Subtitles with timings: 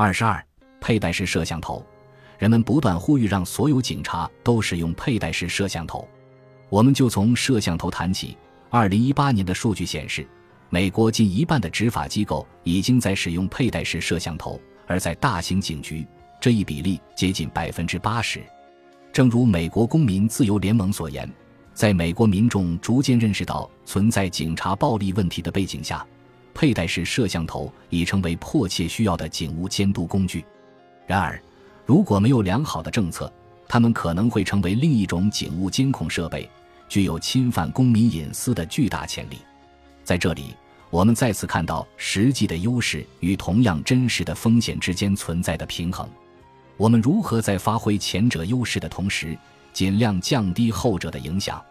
[0.00, 0.40] 二十二，
[0.80, 1.84] 佩戴式摄像头，
[2.38, 6.06] 人们不断呼吁让所有警察都使用佩戴式摄像头。
[6.68, 8.38] 我们就从摄像头谈起。
[8.70, 10.24] 二零一八年的数据显示，
[10.70, 16.06] 美国近一半的执法机构已经在使用佩戴式摄像头，而在大型警局，
[16.40, 18.40] 这一比例接近百分之八十。
[19.12, 21.28] 正如美国公民自由联盟所言，
[21.74, 26.06] 在美国民众逐渐认识到存在警察暴力问题的背景下，
[26.58, 30.44] 佩戴式摄像头已成为迫切需要的警务监督工具。
[31.06, 31.40] 然而，
[31.86, 33.32] 如果没有良好的政策，
[33.68, 36.50] 它们可能会成为另一种警务监控设备。
[36.88, 39.36] 具有侵犯公民隐私的巨大潜力，
[40.02, 40.56] 在这里，
[40.90, 46.08] 我们再次看到实际的优势与同样真实的风险之间存在的平衡。
[46.76, 49.38] 我们如何在发挥前者优势的同时，
[49.72, 51.62] 尽量降低后者的影响？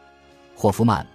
[0.56, 1.06] 霍夫曼，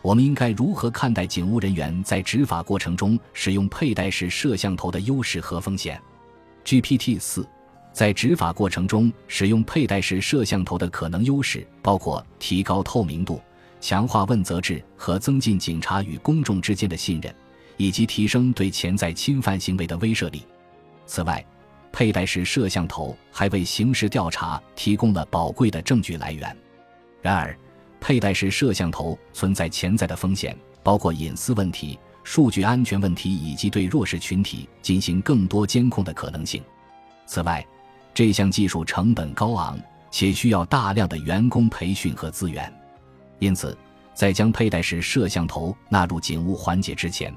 [0.00, 6.00] 我们应该如何看待警务人员在执法过程中使用佩戴式摄像头的优势和风险
[6.64, 7.46] ？GPT 四。
[7.90, 13.40] 在执法过程中使用佩戴式摄像头的可能优势包括提高透明度、
[13.80, 17.34] 强化问责制和增进警察与公众之间的信任，
[17.76, 20.44] 以及提升对潜在侵犯行为的威慑力。
[21.06, 21.44] 此外，
[21.90, 26.56] 佩戴式摄像头还为刑事调查提供了宝贵的证据来源。
[27.20, 27.58] 然而，
[28.00, 36.62] 佩戴式摄像头存在潜在的风险，包括隐私问题、数据安全问题以及对弱势群体进行更多监控的可能性。
[37.26, 37.64] 此外，
[38.14, 39.78] 这项技术成本高昂，
[40.10, 42.72] 且需要大量的员工培训和资源，
[43.38, 43.76] 因此，
[44.14, 47.32] 在将佩戴式摄像头纳入警务环节之前，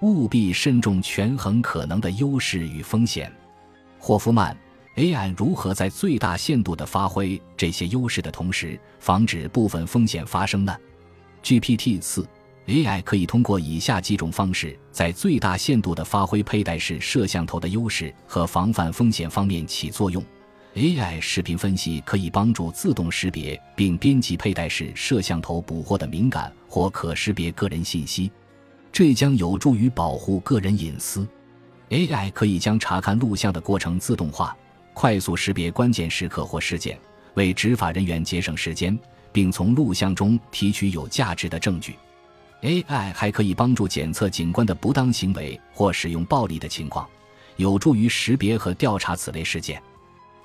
[0.00, 3.32] 务必慎重权衡可能的优势与风险。
[3.98, 4.56] 霍夫曼
[4.96, 10.76] ，AI 如何在最大限度地发挥这些优势的同时，防止部分风险发生呢
[11.42, 12.26] ？GPT 四。
[12.66, 20.24] AI 可以通过以下几种方式，在最大限度地发挥佩戴式摄像头的优势和防范风险方面起作用。
[20.74, 28.32] AI 视频分析可以帮助自动识别并编辑佩戴式摄像头捕获的敏感或可识别个人信息，
[28.90, 31.28] 这将有助于保护个人隐私。
[31.90, 34.56] AI 可以将查看录像的过程自动化，
[34.94, 36.98] 快速识别关键时刻或事件，
[37.34, 38.98] 为执法人员节省时间，
[39.32, 41.96] 并从录像中提取有价值的证据。
[42.62, 47.06] AI 还可以帮助检测警官的不当行为或使用暴力的情况，
[47.56, 49.82] 有助于识别和调查此类事件。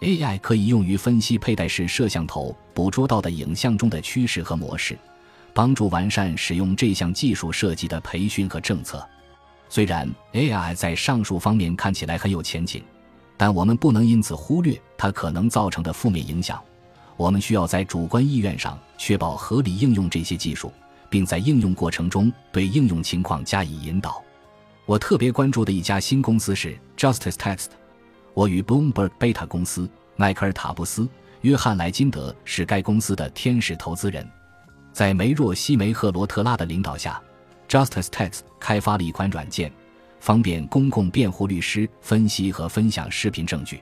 [0.01, 4.97] AI 可以用于分析佩戴式摄像头捕捉到的影像中的趋势和模式，
[5.53, 9.07] 帮助完善使用这项技术设计的培训和政策。
[9.69, 12.83] 虽然 AI 在上述方面看起来很有前景，
[13.39, 16.61] 但我们不能因此忽略它可能造成的负面影响。
[17.17, 20.71] 我们需要在主观意愿上确保合理应用这些技术。
[21.09, 24.23] 并在应用过程中对应用情况加以引导。
[24.85, 27.67] 我特别关注的一家新公司是 Justice Text。
[28.33, 31.07] 我与 Bloomberg Beta 公司、迈克尔·塔布斯、
[31.41, 34.27] 约翰·莱金德是该公司的天使投资人。
[34.93, 37.21] 在梅若西梅赫罗特拉的领导下
[37.67, 39.71] ，Justice Text 开发了一款软件，
[40.19, 43.81] 方便公共辩护律师分析和分享视频证据，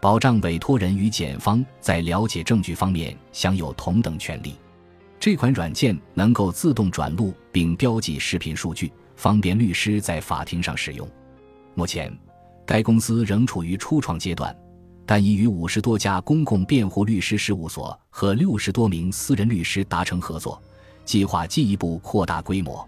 [0.00, 4.54] 保障委托人与检方在了解证据方面享有同等权利。
[5.18, 11.08] 这款软件能够自动转录并标记视频数据，方便律师在法庭上使用。
[11.74, 12.12] 目前，
[12.66, 14.54] 该公司仍处于初创阶段，
[15.06, 20.60] 但已与五十多家公共辩护律师事务所和六十多名私人律师达成合作，
[21.04, 22.86] 计划进一步扩大规模。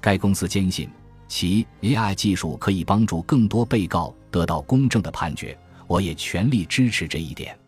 [0.00, 0.88] 该公司坚信
[1.28, 7.58] 其 AI 技术可以帮助更多被告得到公正的判决，我也全力支持这一点。